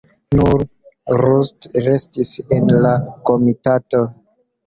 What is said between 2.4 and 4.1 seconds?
en la komitato.